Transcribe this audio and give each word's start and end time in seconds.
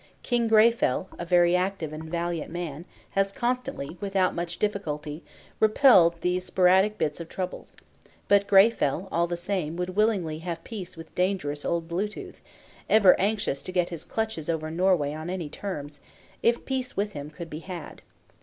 King 0.23 0.47
Greyfell, 0.47 1.09
a 1.19 1.25
very 1.25 1.55
active 1.55 1.93
and 1.93 2.05
valiant 2.05 2.51
man, 2.51 2.87
has 3.11 3.31
constantly, 3.31 3.97
without 4.01 4.33
much 4.33 4.57
difficulty, 4.57 5.23
repelled 5.59 6.19
these 6.21 6.43
sporadic 6.45 6.97
bits 6.97 7.19
of 7.19 7.29
troubles; 7.29 7.77
but 8.27 8.47
Greyfell, 8.47 9.07
all 9.11 9.27
the 9.27 9.37
same, 9.37 9.75
would 9.77 9.91
willingly 9.91 10.39
have 10.39 10.63
peace 10.63 10.97
with 10.97 11.13
dangerous 11.13 11.63
old 11.63 11.87
Blue 11.87 12.07
tooth 12.07 12.41
(ever 12.89 13.15
anxious 13.19 13.61
to 13.61 13.71
get 13.71 13.89
his 13.89 14.03
clutches 14.03 14.49
over 14.49 14.71
Norway 14.71 15.13
on 15.13 15.29
any 15.29 15.49
terms) 15.49 15.99
if 16.41 16.65
peace 16.65 16.97
with 16.97 17.11
him 17.11 17.29
could 17.29 17.47
be 17.51 17.59
had. 17.59 18.01